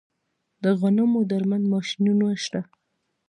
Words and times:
د 0.63 0.65
غنمو 0.79 1.21
درمند 1.31 1.65
ماشینونه 1.73 2.27
شته 2.43 2.61